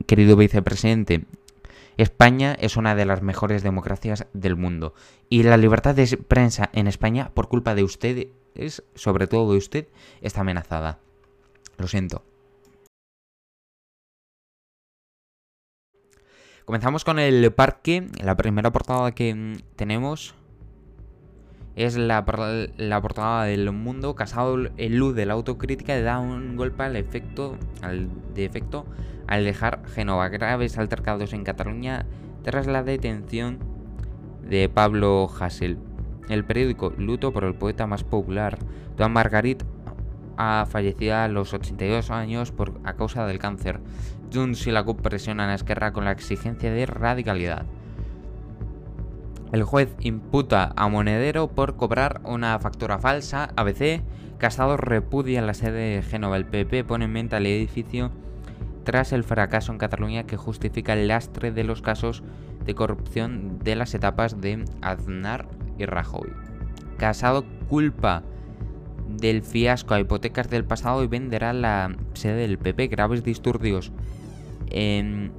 querido 0.06 0.36
vicepresidente, 0.36 1.24
España 2.02 2.56
es 2.58 2.78
una 2.78 2.94
de 2.94 3.04
las 3.04 3.20
mejores 3.20 3.62
democracias 3.62 4.26
del 4.32 4.56
mundo. 4.56 4.94
Y 5.28 5.42
la 5.42 5.58
libertad 5.58 5.94
de 5.94 6.16
prensa 6.16 6.70
en 6.72 6.86
España, 6.86 7.30
por 7.34 7.48
culpa 7.48 7.74
de 7.74 7.84
usted, 7.84 8.28
es, 8.54 8.82
sobre 8.94 9.26
todo 9.26 9.52
de 9.52 9.58
usted, 9.58 9.88
está 10.22 10.40
amenazada. 10.40 10.98
Lo 11.76 11.88
siento. 11.88 12.24
Comenzamos 16.64 17.04
con 17.04 17.18
el 17.18 17.52
parque. 17.52 18.06
La 18.22 18.34
primera 18.34 18.72
portada 18.72 19.12
que 19.12 19.34
mm, 19.34 19.56
tenemos 19.76 20.34
es 21.76 21.98
la, 21.98 22.24
portada 22.24 23.44
del 23.44 23.72
mundo. 23.72 24.14
Casado 24.14 24.56
el 24.76 24.96
luz 24.96 25.14
de 25.14 25.26
la 25.26 25.34
autocrítica 25.34 25.94
le 25.94 26.02
da 26.02 26.18
un 26.18 26.56
golpe 26.56 26.82
al 26.82 26.96
efecto, 26.96 27.58
al, 27.82 28.08
de 28.32 28.46
efecto 28.46 28.86
al 29.30 29.44
dejar 29.44 29.80
Genova. 29.86 30.28
Graves 30.28 30.76
altercados 30.76 31.32
en 31.32 31.44
Cataluña 31.44 32.04
tras 32.42 32.66
la 32.66 32.82
detención 32.82 33.58
de 34.46 34.68
Pablo 34.68 35.30
Hassel. 35.38 35.78
El 36.28 36.44
periódico 36.44 36.92
Luto 36.98 37.32
por 37.32 37.44
el 37.44 37.54
poeta 37.54 37.86
más 37.86 38.04
popular, 38.04 38.58
Don 38.96 39.12
Margarit, 39.12 39.62
ha 40.36 40.66
fallecido 40.66 41.16
a 41.16 41.28
los 41.28 41.54
82 41.54 42.10
años 42.10 42.50
por, 42.50 42.80
a 42.84 42.94
causa 42.94 43.26
del 43.26 43.38
cáncer. 43.38 43.80
Junts 44.32 44.66
y 44.66 44.70
la 44.70 44.82
CUP 44.84 45.00
presionan 45.00 45.50
a 45.50 45.54
Esquerra 45.54 45.92
con 45.92 46.04
la 46.04 46.12
exigencia 46.12 46.72
de 46.72 46.86
radicalidad. 46.86 47.66
El 49.52 49.64
juez 49.64 49.94
imputa 50.00 50.72
a 50.76 50.88
Monedero 50.88 51.48
por 51.48 51.76
cobrar 51.76 52.20
una 52.24 52.58
factura 52.58 52.98
falsa. 52.98 53.50
ABC, 53.56 54.02
Casado 54.38 54.76
repudia 54.76 55.42
la 55.42 55.54
sede 55.54 55.96
de 55.96 56.02
Génova. 56.02 56.36
El 56.36 56.46
PP 56.46 56.84
pone 56.84 57.04
en 57.04 57.12
venta 57.12 57.36
el 57.36 57.46
edificio 57.46 58.12
tras 58.90 59.12
el 59.12 59.22
fracaso 59.22 59.70
en 59.70 59.78
Cataluña 59.78 60.24
que 60.24 60.36
justifica 60.36 60.94
el 60.94 61.06
lastre 61.06 61.52
de 61.52 61.62
los 61.62 61.80
casos 61.80 62.24
de 62.64 62.74
corrupción 62.74 63.60
de 63.60 63.76
las 63.76 63.94
etapas 63.94 64.40
de 64.40 64.64
Aznar 64.82 65.46
y 65.78 65.84
Rajoy. 65.84 66.32
Casado 66.96 67.44
culpa 67.68 68.24
del 69.08 69.42
fiasco 69.42 69.94
a 69.94 70.00
hipotecas 70.00 70.50
del 70.50 70.64
pasado 70.64 71.04
y 71.04 71.06
venderá 71.06 71.52
la 71.52 71.94
sede 72.14 72.48
del 72.48 72.58
PP. 72.58 72.88
Graves 72.88 73.22
disturbios 73.22 73.92
en 74.70 75.30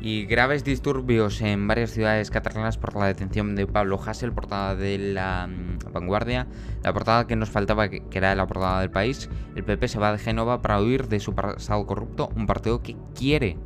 y 0.00 0.24
graves 0.24 0.64
disturbios 0.64 1.42
en 1.42 1.68
varias 1.68 1.90
ciudades 1.90 2.30
catalanas 2.30 2.78
por 2.78 2.96
la 2.96 3.06
detención 3.06 3.54
de 3.54 3.66
Pablo 3.66 4.00
Hassel, 4.04 4.32
portada 4.32 4.74
de 4.74 4.96
la 4.98 5.46
mm, 5.46 5.92
vanguardia, 5.92 6.46
la 6.82 6.92
portada 6.92 7.26
que 7.26 7.36
nos 7.36 7.50
faltaba 7.50 7.88
que 7.88 8.06
era 8.12 8.34
la 8.34 8.46
portada 8.46 8.80
del 8.80 8.90
país. 8.90 9.28
El 9.54 9.64
PP 9.64 9.88
se 9.88 9.98
va 9.98 10.12
de 10.12 10.18
Génova 10.18 10.62
para 10.62 10.80
huir 10.80 11.08
de 11.08 11.20
su 11.20 11.34
pasado 11.34 11.86
corrupto, 11.86 12.30
un 12.34 12.46
partido 12.46 12.82
que 12.82 12.96
quiere 13.14 13.58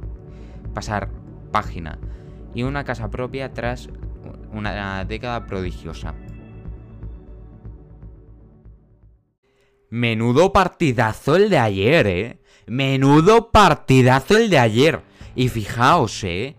pasar 0.75 1.11
página 1.53 1.99
y 2.53 2.65
una 2.65 2.85
casa 2.85 3.11
propia 3.11 3.53
tras 3.53 3.89
una 4.53 5.05
década 5.05 5.47
prodigiosa. 5.47 6.15
Menudo 9.91 10.53
partidazo 10.53 11.37
el 11.37 11.51
de 11.51 11.59
ayer, 11.59 12.07
eh. 12.09 12.41
Menudo 12.67 13.53
partidazo 13.53 14.37
el 14.37 14.51
de 14.51 14.59
ayer. 14.59 15.14
Y 15.35 15.49
fijaos, 15.49 16.23
¿eh? 16.25 16.57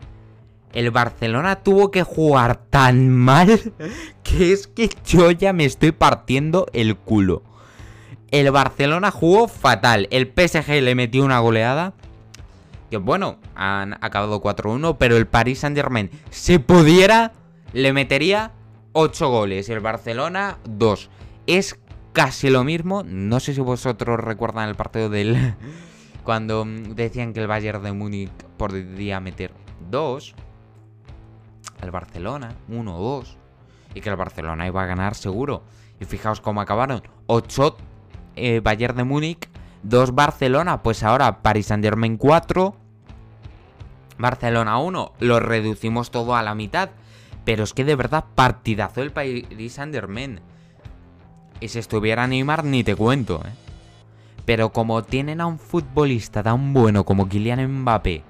El 0.73 0.91
Barcelona 0.91 1.63
tuvo 1.63 1.89
que 1.89 2.03
jugar 2.03 2.57
tan 2.69 3.09
mal 3.09 3.73
que 4.23 4.51
es 4.51 4.67
que 4.67 4.89
yo 5.05 5.31
ya 5.31 5.53
me 5.53 5.65
estoy 5.65 5.93
partiendo 5.93 6.67
el 6.73 6.97
culo. 6.97 7.43
El 8.31 8.51
Barcelona 8.51 9.11
jugó 9.11 9.47
fatal. 9.47 10.09
El 10.11 10.27
PSG 10.27 10.81
le 10.81 10.95
metió 10.95 11.23
una 11.23 11.39
goleada. 11.39 11.93
Que 12.91 12.97
bueno, 12.97 13.37
han 13.55 13.93
acabado 14.03 14.41
4-1. 14.41 14.97
Pero 14.99 15.15
el 15.15 15.27
Paris 15.27 15.59
Saint 15.59 15.77
Germain, 15.77 16.11
si 16.29 16.57
pudiera, 16.57 17.31
le 17.71 17.93
metería 17.93 18.51
8 18.91 19.29
goles. 19.29 19.69
Y 19.69 19.71
el 19.71 19.79
Barcelona, 19.79 20.57
2. 20.65 21.09
Es 21.47 21.79
casi 22.11 22.49
lo 22.49 22.65
mismo. 22.65 23.03
No 23.05 23.39
sé 23.39 23.53
si 23.53 23.61
vosotros 23.61 24.19
recuerdan 24.19 24.67
el 24.67 24.75
partido 24.75 25.09
del 25.09 25.55
cuando 26.25 26.65
mm, 26.65 26.95
decían 26.95 27.31
que 27.31 27.39
el 27.39 27.47
Bayern 27.47 27.83
de 27.83 27.93
Múnich 27.93 28.31
podía 28.57 29.19
meter 29.19 29.51
2 29.89 30.35
al 31.81 31.91
Barcelona, 31.91 32.55
1 32.69 32.91
2, 32.91 33.37
y 33.93 34.01
que 34.01 34.09
el 34.09 34.15
Barcelona 34.15 34.67
iba 34.67 34.83
a 34.83 34.85
ganar 34.85 35.15
seguro. 35.15 35.63
Y 35.99 36.05
fijaos 36.05 36.41
cómo 36.41 36.61
acabaron: 36.61 37.03
8 37.27 37.77
eh, 38.35 38.59
Bayern 38.63 38.97
de 38.97 39.03
Múnich, 39.03 39.49
2 39.83 40.13
Barcelona. 40.13 40.83
Pues 40.83 41.03
ahora 41.03 41.41
Paris 41.41 41.67
Saint 41.67 41.83
Germain 41.83 42.17
4, 42.17 42.75
Barcelona 44.17 44.77
1. 44.77 45.13
Lo 45.19 45.39
reducimos 45.39 46.11
todo 46.11 46.35
a 46.35 46.43
la 46.43 46.55
mitad. 46.55 46.89
Pero 47.45 47.63
es 47.63 47.73
que 47.73 47.85
de 47.85 47.95
verdad, 47.95 48.25
partidazo 48.33 49.01
el 49.01 49.11
Paris 49.11 49.73
Saint 49.73 49.93
Germain. 49.93 50.41
Y 51.59 51.69
si 51.69 51.79
estuviera 51.79 52.27
Neymar, 52.27 52.65
ni 52.65 52.83
te 52.83 52.95
cuento, 52.95 53.41
¿eh? 53.45 53.51
Pero 54.45 54.71
como 54.71 55.03
tienen 55.03 55.41
a 55.41 55.47
un 55.47 55.57
futbolista 55.57 56.43
tan 56.43 56.73
bueno 56.73 57.03
como 57.03 57.27
Kylian 57.27 57.81
Mbappé, 57.81 58.23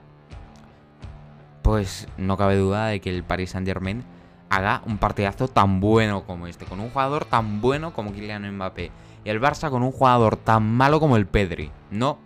pues 1.65 2.07
no 2.19 2.37
cabe 2.37 2.57
duda 2.57 2.85
de 2.89 3.01
que 3.01 3.09
el 3.09 3.23
Paris 3.23 3.49
Saint 3.49 3.65
Germain 3.65 4.03
haga 4.51 4.83
un 4.85 4.99
partidazo 4.99 5.47
tan 5.47 5.79
bueno 5.79 6.23
como 6.23 6.45
este, 6.45 6.63
con 6.63 6.79
un 6.79 6.91
jugador 6.91 7.25
tan 7.25 7.59
bueno 7.59 7.91
como 7.91 8.13
Kylian 8.13 8.47
Mbappé. 8.55 8.91
Y 9.23 9.29
el 9.29 9.41
Barça 9.41 9.71
con 9.71 9.81
un 9.81 9.91
jugador 9.91 10.35
tan 10.35 10.63
malo 10.63 10.99
como 10.99 11.17
el 11.17 11.25
Pedri. 11.25 11.71
No, 11.89 12.19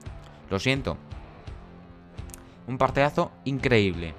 lo 0.50 0.60
siento. 0.60 0.98
Un 2.68 2.78
partidazo 2.78 3.32
increíble. 3.46 4.14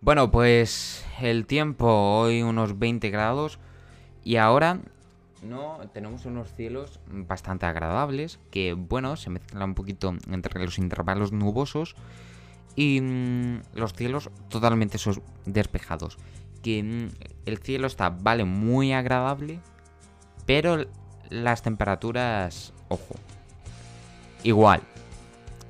Bueno, 0.00 0.30
pues 0.30 1.04
el 1.20 1.44
tiempo 1.46 1.88
hoy 1.88 2.42
unos 2.42 2.78
20 2.78 3.10
grados. 3.10 3.58
Y 4.22 4.36
ahora 4.36 4.78
no 5.46 5.80
tenemos 5.92 6.26
unos 6.26 6.52
cielos 6.54 7.00
bastante 7.08 7.66
agradables 7.66 8.38
que, 8.50 8.74
bueno, 8.74 9.16
se 9.16 9.30
mezclan 9.30 9.70
un 9.70 9.74
poquito 9.74 10.14
entre 10.30 10.64
los 10.64 10.78
intervalos 10.78 11.32
nubosos 11.32 11.96
y 12.74 13.00
mm, 13.00 13.62
los 13.74 13.94
cielos 13.94 14.30
totalmente 14.48 14.98
despejados. 15.46 16.18
Que 16.62 16.82
mm, 16.82 17.08
el 17.46 17.58
cielo 17.58 17.86
está, 17.86 18.10
vale, 18.10 18.44
muy 18.44 18.92
agradable, 18.92 19.60
pero 20.44 20.86
las 21.30 21.62
temperaturas, 21.62 22.72
ojo, 22.88 23.14
igual. 24.42 24.82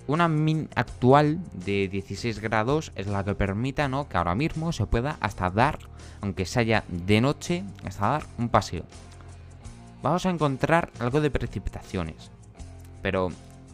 Una 0.08 0.28
min 0.28 0.68
actual 0.76 1.40
de 1.52 1.88
16 1.88 2.38
grados 2.38 2.92
es 2.94 3.08
la 3.08 3.24
que 3.24 3.34
permita 3.34 3.88
¿no? 3.88 4.08
que 4.08 4.16
ahora 4.16 4.36
mismo 4.36 4.70
se 4.70 4.86
pueda 4.86 5.16
hasta 5.20 5.50
dar, 5.50 5.80
aunque 6.20 6.46
se 6.46 6.60
haya 6.60 6.84
de 6.88 7.20
noche, 7.20 7.64
hasta 7.84 8.08
dar 8.08 8.26
un 8.38 8.48
paseo. 8.48 8.84
Vamos 10.06 10.24
a 10.24 10.30
encontrar 10.30 10.92
algo 11.00 11.20
de 11.20 11.32
precipitaciones, 11.32 12.30
pero 13.02 13.30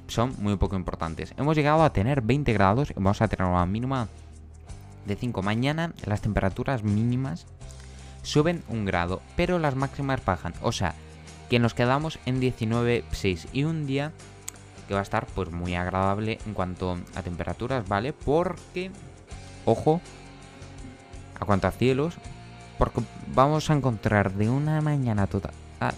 son 0.06 0.34
muy 0.38 0.56
poco 0.56 0.76
importantes. 0.76 1.34
Hemos 1.36 1.54
llegado 1.54 1.82
a 1.82 1.92
tener 1.92 2.22
20 2.22 2.54
grados 2.54 2.90
y 2.90 2.94
vamos 2.94 3.20
a 3.20 3.28
tener 3.28 3.46
una 3.46 3.66
mínima 3.66 4.08
de 5.04 5.14
5. 5.14 5.42
Mañana 5.42 5.92
las 6.06 6.22
temperaturas 6.22 6.84
mínimas 6.84 7.44
suben 8.22 8.64
un 8.68 8.86
grado, 8.86 9.20
pero 9.36 9.58
las 9.58 9.76
máximas 9.76 10.24
bajan. 10.24 10.54
O 10.62 10.72
sea, 10.72 10.94
que 11.50 11.58
nos 11.58 11.74
quedamos 11.74 12.18
en 12.24 12.40
19,6 12.40 13.48
y 13.52 13.64
un 13.64 13.84
día 13.84 14.12
que 14.88 14.94
va 14.94 15.00
a 15.00 15.02
estar 15.02 15.26
pues 15.26 15.50
muy 15.50 15.74
agradable 15.74 16.38
en 16.46 16.54
cuanto 16.54 16.96
a 17.14 17.22
temperaturas, 17.22 17.86
¿vale? 17.86 18.14
Porque 18.14 18.90
ojo, 19.66 20.00
a 21.38 21.44
cuanto 21.44 21.66
a 21.66 21.72
cielos, 21.72 22.14
porque 22.78 23.02
vamos 23.34 23.68
a 23.68 23.74
encontrar 23.74 24.32
de 24.32 24.48
una 24.48 24.80
mañana 24.80 25.26
total, 25.26 25.52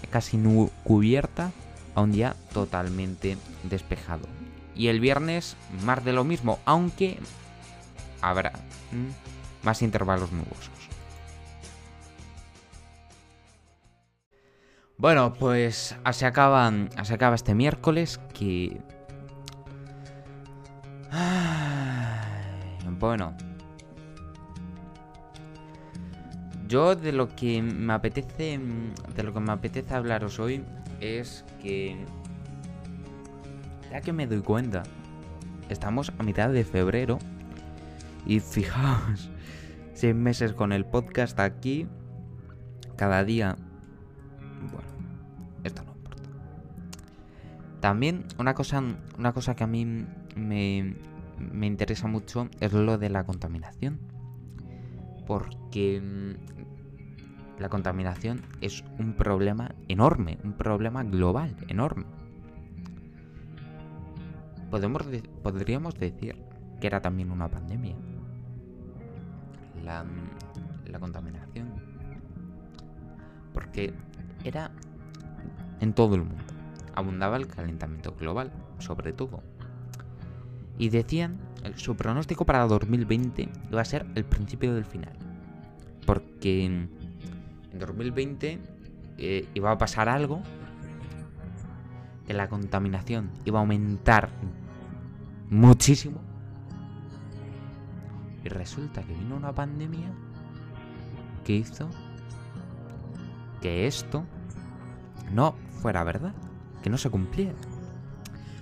casi 0.09 0.39
cubierta 0.83 1.51
a 1.93 2.01
un 2.01 2.11
día 2.11 2.35
totalmente 2.53 3.37
despejado. 3.63 4.27
Y 4.75 4.87
el 4.87 4.99
viernes 4.99 5.55
más 5.83 6.03
de 6.03 6.13
lo 6.13 6.23
mismo, 6.23 6.59
aunque 6.65 7.17
habrá 8.21 8.51
más 9.63 9.81
intervalos 9.81 10.31
nubosos. 10.31 10.71
Bueno, 14.97 15.33
pues 15.33 15.95
se 16.11 16.25
acaba, 16.25 16.71
se 17.03 17.13
acaba 17.13 17.35
este 17.35 17.53
miércoles 17.53 18.19
que... 18.33 18.81
Bueno. 22.97 23.35
Yo 26.67 26.95
de 26.95 27.11
lo 27.11 27.35
que 27.35 27.61
me 27.61 27.93
apetece 27.93 28.59
de 29.15 29.23
lo 29.23 29.33
que 29.33 29.39
me 29.39 29.51
apetece 29.51 29.93
hablaros 29.93 30.39
hoy 30.39 30.63
es 30.99 31.45
que 31.61 31.95
ya 33.91 34.01
que 34.01 34.13
me 34.13 34.25
doy 34.25 34.41
cuenta, 34.41 34.83
estamos 35.69 36.11
a 36.17 36.23
mitad 36.23 36.49
de 36.49 36.63
febrero 36.63 37.19
y 38.25 38.39
fijaos, 38.39 39.29
seis 39.93 40.15
meses 40.15 40.53
con 40.53 40.71
el 40.71 40.85
podcast 40.85 41.39
aquí, 41.39 41.87
cada 42.95 43.23
día 43.23 43.55
bueno, 44.71 44.89
esto 45.63 45.83
no 45.83 45.93
importa. 45.93 46.23
También 47.79 48.25
una 48.39 48.55
cosa, 48.55 48.83
una 49.19 49.33
cosa 49.33 49.55
que 49.55 49.63
a 49.63 49.67
mí 49.67 49.85
me, 50.35 50.95
me 51.37 51.67
interesa 51.67 52.07
mucho 52.07 52.49
es 52.59 52.73
lo 52.73 52.97
de 52.97 53.09
la 53.09 53.23
contaminación. 53.23 54.14
Porque 55.25 56.01
mm, 56.01 57.59
la 57.59 57.69
contaminación 57.69 58.41
es 58.61 58.83
un 58.99 59.13
problema 59.13 59.73
enorme, 59.87 60.37
un 60.43 60.53
problema 60.53 61.03
global, 61.03 61.55
enorme. 61.67 62.05
Podemos 64.69 65.03
podríamos 65.41 65.95
decir 65.95 66.35
que 66.79 66.87
era 66.87 67.01
también 67.01 67.31
una 67.31 67.49
pandemia. 67.49 67.95
La, 69.83 70.05
la 70.85 70.99
contaminación. 70.99 71.69
Porque 73.53 73.93
era 74.43 74.71
en 75.79 75.93
todo 75.93 76.15
el 76.15 76.23
mundo. 76.23 76.43
Abundaba 76.93 77.37
el 77.37 77.47
calentamiento 77.47 78.13
global, 78.15 78.51
sobre 78.79 79.13
todo. 79.13 79.41
Y 80.77 80.89
decían, 80.89 81.37
su 81.75 81.95
pronóstico 81.95 82.45
para 82.45 82.65
2020 82.67 83.49
iba 83.71 83.81
a 83.81 83.85
ser 83.85 84.05
el 84.15 84.25
principio 84.25 84.73
del 84.73 84.85
final. 84.85 85.13
Porque 86.05 86.65
en 86.65 86.89
2020 87.73 88.59
eh, 89.17 89.47
iba 89.53 89.71
a 89.71 89.77
pasar 89.77 90.09
algo, 90.09 90.41
que 92.27 92.33
la 92.33 92.49
contaminación 92.49 93.31
iba 93.45 93.59
a 93.59 93.61
aumentar 93.61 94.29
muchísimo. 95.49 96.21
Y 98.43 98.49
resulta 98.49 99.01
que 99.03 99.13
vino 99.13 99.35
una 99.35 99.53
pandemia 99.53 100.11
que 101.43 101.53
hizo 101.53 101.89
que 103.61 103.87
esto 103.87 104.25
no 105.31 105.55
fuera 105.81 106.03
verdad, 106.03 106.33
que 106.83 106.89
no 106.89 106.97
se 106.97 107.09
cumpliera. 107.09 107.55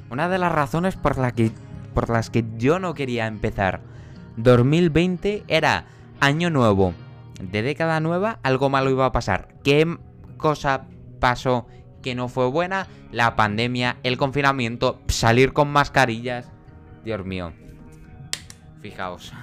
Una 0.09 0.29
de 0.29 0.37
las 0.37 0.51
razones 0.51 0.95
por, 0.95 1.17
la 1.17 1.31
que, 1.31 1.51
por 1.93 2.09
las 2.09 2.29
que 2.29 2.43
yo 2.57 2.79
no 2.79 2.93
quería 2.93 3.27
empezar 3.27 3.81
2020 4.37 5.43
era 5.47 5.85
año 6.19 6.49
nuevo, 6.49 6.93
de 7.41 7.61
década 7.61 7.99
nueva, 7.99 8.39
algo 8.43 8.69
malo 8.69 8.89
iba 8.89 9.05
a 9.05 9.11
pasar. 9.11 9.49
¿Qué 9.63 9.97
cosa 10.37 10.87
pasó 11.19 11.67
que 12.01 12.15
no 12.15 12.27
fue 12.27 12.47
buena? 12.49 12.87
La 13.11 13.35
pandemia, 13.35 13.97
el 14.03 14.17
confinamiento, 14.17 14.99
salir 15.07 15.53
con 15.53 15.69
mascarillas. 15.69 16.51
Dios 17.03 17.25
mío. 17.25 17.53
Fijaos. 18.81 19.33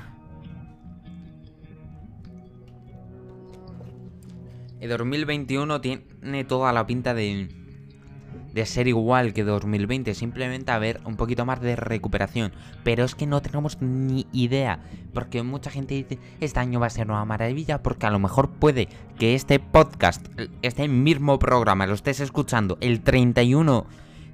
El 4.81 4.89
2021 4.89 5.81
tiene 5.81 6.45
toda 6.45 6.73
la 6.73 6.87
pinta 6.87 7.13
de, 7.13 7.49
de 8.55 8.67
ser 8.67 8.89
igual 8.89 9.33
que 9.33 9.45
2020, 9.45 10.15
simplemente 10.15 10.73
haber 10.73 11.01
un 11.05 11.17
poquito 11.17 11.45
más 11.47 11.61
de 11.61 11.77
recuperación. 11.77 12.53
Pero 12.83 13.05
es 13.05 13.15
que 13.15 13.27
no 13.27 13.43
tenemos 13.43 13.81
ni 13.81 14.27
idea, 14.33 14.81
porque 15.15 15.43
mucha 15.43 15.71
gente 15.71 15.95
dice, 15.95 16.19
este 16.41 16.61
año 16.61 16.81
va 16.81 16.87
a 16.87 16.91
ser 16.91 17.09
una 17.09 17.25
maravilla, 17.25 17.83
porque 17.83 18.07
a 18.07 18.11
lo 18.11 18.19
mejor 18.19 18.51
puede 18.51 18.89
que 19.19 19.35
este 19.35 19.59
podcast, 19.59 20.27
este 20.63 20.89
mismo 20.89 21.39
programa, 21.39 21.87
lo 21.87 21.95
estés 21.95 22.21
escuchando 22.21 22.79
el 22.81 23.01
31 23.01 23.87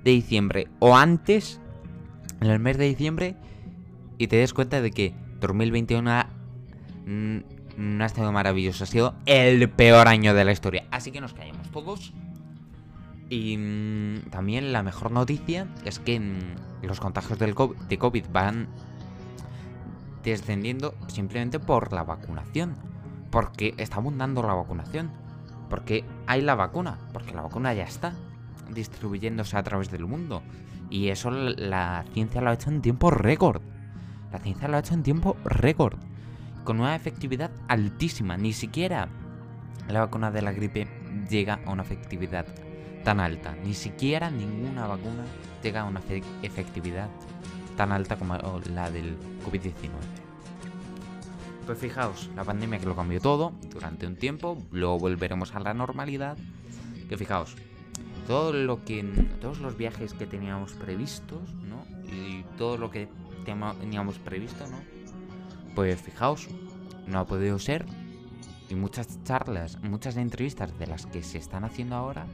de 0.04 0.10
diciembre 0.10 0.68
o 0.78 0.96
antes, 0.96 1.60
en 2.40 2.48
el 2.48 2.58
mes 2.58 2.78
de 2.78 2.86
diciembre, 2.86 3.36
y 4.18 4.28
te 4.28 4.36
des 4.36 4.54
cuenta 4.54 4.80
de 4.80 4.90
que 4.90 5.14
2021 5.40 6.24
no 7.76 8.04
ha 8.04 8.08
sido 8.08 8.32
maravilloso, 8.32 8.84
ha 8.84 8.86
sido 8.86 9.14
el 9.26 9.68
peor 9.68 10.08
año 10.08 10.32
de 10.32 10.44
la 10.44 10.52
historia. 10.52 10.86
Así 10.90 11.10
que 11.10 11.20
nos 11.20 11.34
callamos 11.34 11.70
todos. 11.70 12.14
Y 13.28 13.56
mm, 13.56 14.30
también 14.30 14.72
la 14.72 14.82
mejor 14.82 15.10
noticia 15.10 15.66
es 15.84 15.98
que 15.98 16.20
mm, 16.20 16.84
los 16.86 17.00
contagios 17.00 17.38
del 17.38 17.54
de 17.88 17.98
COVID 17.98 18.24
van 18.32 18.68
descendiendo 20.22 20.94
simplemente 21.08 21.58
por 21.58 21.92
la 21.92 22.04
vacunación. 22.04 22.74
Porque 23.30 23.74
está 23.78 23.96
abundando 23.96 24.42
la 24.42 24.54
vacunación. 24.54 25.10
Porque 25.68 26.04
hay 26.26 26.42
la 26.42 26.54
vacuna. 26.54 26.98
Porque 27.12 27.34
la 27.34 27.42
vacuna 27.42 27.74
ya 27.74 27.84
está 27.84 28.14
distribuyéndose 28.70 29.56
a 29.56 29.62
través 29.62 29.90
del 29.90 30.06
mundo. 30.06 30.42
Y 30.90 31.08
eso 31.08 31.30
la 31.30 32.04
ciencia 32.12 32.40
lo 32.40 32.50
ha 32.50 32.54
hecho 32.54 32.70
en 32.70 32.82
tiempo 32.82 33.10
récord. 33.10 33.60
La 34.32 34.38
ciencia 34.38 34.68
lo 34.68 34.76
ha 34.76 34.80
hecho 34.80 34.94
en 34.94 35.02
tiempo 35.02 35.36
récord 35.44 35.98
con 36.64 36.80
una 36.80 36.94
efectividad 36.94 37.50
altísima. 37.68 38.36
Ni 38.36 38.52
siquiera 38.52 39.08
la 39.88 40.00
vacuna 40.00 40.30
de 40.30 40.42
la 40.42 40.52
gripe 40.52 40.86
llega 41.30 41.60
a 41.64 41.70
una 41.70 41.82
efectividad 41.82 42.46
tan 43.06 43.20
alta. 43.20 43.54
Ni 43.62 43.72
siquiera 43.72 44.32
ninguna 44.32 44.88
vacuna 44.88 45.22
llega 45.62 45.82
a 45.82 45.84
una 45.84 46.02
efectividad 46.42 47.08
tan 47.76 47.92
alta 47.92 48.16
como 48.16 48.36
la 48.74 48.90
del 48.90 49.16
COVID-19. 49.44 49.72
Pues 51.66 51.78
fijaos, 51.78 52.28
la 52.34 52.42
pandemia 52.42 52.80
que 52.80 52.86
lo 52.86 52.96
cambió 52.96 53.20
todo 53.20 53.52
durante 53.72 54.08
un 54.08 54.16
tiempo, 54.16 54.58
luego 54.72 54.98
volveremos 54.98 55.54
a 55.54 55.60
la 55.60 55.72
normalidad. 55.72 56.36
Que 57.08 57.16
fijaos, 57.16 57.54
todo 58.26 58.52
lo 58.52 58.84
que 58.84 59.04
todos 59.40 59.60
los 59.60 59.76
viajes 59.76 60.12
que 60.12 60.26
teníamos 60.26 60.72
previstos, 60.72 61.54
¿no? 61.54 61.84
Y 62.12 62.42
todo 62.58 62.76
lo 62.76 62.90
que 62.90 63.08
teníamos 63.44 64.18
previsto, 64.18 64.66
¿no? 64.66 64.78
Pues 65.76 66.02
fijaos, 66.02 66.48
no 67.06 67.20
ha 67.20 67.24
podido 67.24 67.60
ser. 67.60 67.86
Y 68.68 68.74
muchas 68.74 69.22
charlas, 69.22 69.80
muchas 69.80 70.16
entrevistas 70.16 70.76
de 70.76 70.88
las 70.88 71.06
que 71.06 71.22
se 71.22 71.38
están 71.38 71.62
haciendo 71.62 71.94
ahora, 71.94 72.26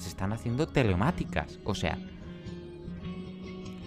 se 0.00 0.08
están 0.08 0.32
haciendo 0.32 0.66
telemáticas. 0.66 1.58
O 1.64 1.74
sea, 1.74 1.98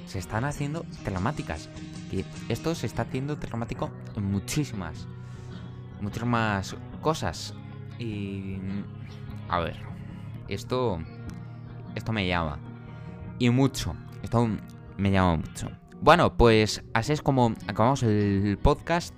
se 0.06 0.19
están 0.19 0.45
haciendo 0.45 0.86
telemáticas. 1.04 1.69
Y 2.12 2.23
esto 2.49 2.76
se 2.76 2.86
está 2.86 3.02
haciendo 3.02 3.38
telemático 3.38 3.89
en 4.15 4.26
muchísimas, 4.26 5.08
muchas 5.99 6.26
más 6.26 6.76
cosas. 7.02 7.56
Y... 7.99 8.58
A 9.49 9.60
ver, 9.60 9.78
esto... 10.47 10.99
Esto 11.95 12.12
me 12.12 12.28
llama. 12.28 12.60
Y 13.39 13.49
mucho. 13.49 13.95
Esto 14.21 14.47
me 14.97 15.12
llama 15.12 15.38
mucho. 15.38 15.69
Bueno, 15.99 16.38
pues 16.38 16.84
así 16.93 17.13
es 17.13 17.21
como 17.21 17.54
acabamos 17.67 18.04
el 18.04 18.60
podcast. 18.62 19.15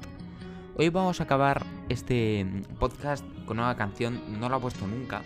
Hoy 0.77 0.89
vamos 0.89 1.19
a 1.19 1.23
acabar 1.23 1.65
este 1.89 2.45
podcast 2.79 3.25
con 3.45 3.59
una 3.59 3.75
canción, 3.75 4.39
no 4.39 4.49
la 4.49 4.57
he 4.57 4.59
puesto 4.59 4.85
nunca. 4.87 5.23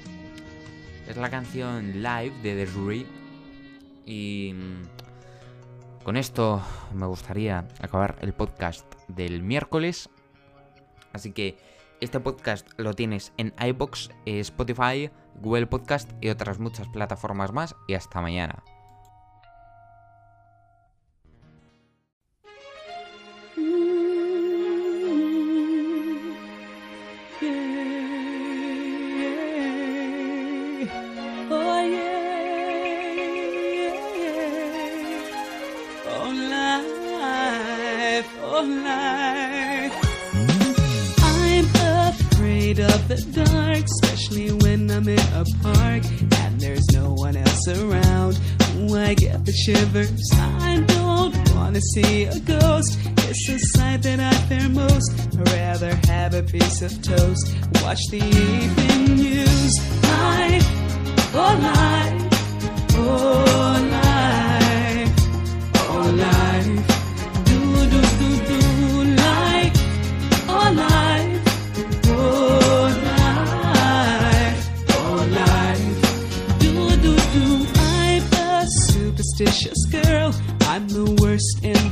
Es 1.09 1.17
la 1.17 1.31
canción 1.31 2.03
Live 2.03 2.33
de 2.43 2.67
The 2.67 3.05
Y 4.05 4.53
mm, 4.53 6.03
con 6.03 6.17
esto 6.17 6.61
me 6.93 7.07
gustaría 7.07 7.67
acabar 7.81 8.19
el 8.21 8.31
podcast 8.31 8.85
del 9.07 9.41
miércoles. 9.41 10.07
Así 11.11 11.31
que 11.31 11.57
este 11.99 12.19
podcast 12.19 12.69
lo 12.77 12.93
tienes 12.93 13.33
en 13.37 13.55
iBox, 13.59 14.11
Spotify, 14.27 15.09
Google 15.41 15.65
Podcast 15.65 16.11
y 16.21 16.29
otras 16.29 16.59
muchas 16.59 16.87
plataformas 16.89 17.53
más. 17.53 17.75
Y 17.87 17.95
hasta 17.95 18.21
mañana. 18.21 18.63
Shivers. 49.69 50.29
I 50.33 50.83
don't 50.87 51.55
wanna 51.55 51.81
see 51.93 52.23
a 52.23 52.39
ghost. 52.39 52.97
It's 53.29 53.49
a 53.49 53.59
sight 53.77 54.01
that 54.03 54.19
I 54.19 54.33
fear 54.47 54.67
most. 54.69 55.11
I'd 55.37 55.49
rather 55.51 55.93
have 56.07 56.33
a 56.33 56.43
piece 56.43 56.81
of 56.81 56.91
toast. 57.01 57.45
Watch 57.83 58.01
the 58.09 58.23
evening 58.23 59.15
news. 59.15 59.73
Life, 60.03 60.67
oh 61.35 61.53
life, 61.61 61.98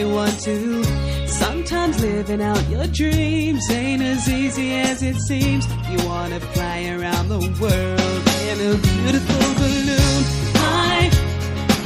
to. 0.00 0.84
Sometimes 1.26 2.00
living 2.00 2.40
out 2.40 2.68
your 2.70 2.86
dreams 2.86 3.70
ain't 3.70 4.02
as 4.02 4.28
easy 4.28 4.72
as 4.72 5.02
it 5.02 5.16
seems. 5.16 5.66
You 5.90 6.06
wanna 6.06 6.40
fly 6.40 6.88
around 6.88 7.28
the 7.28 7.40
world 7.60 8.22
in 8.48 8.56
a 8.60 8.76
beautiful 8.88 9.54
balloon. 9.60 10.22
High, 10.56 11.10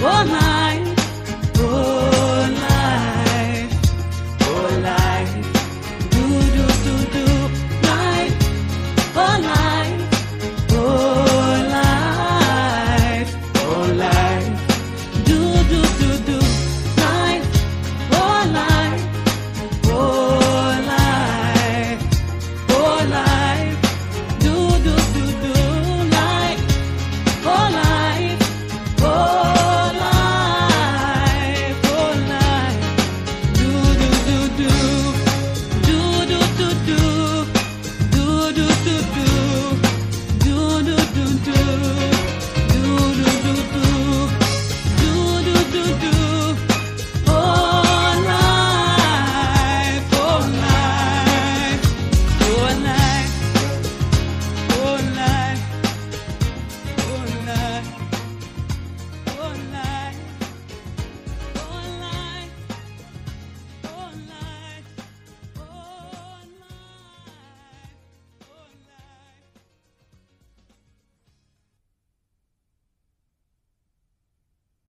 oh 0.01 0.27
high, 0.37 0.95
oh. 1.57 2.14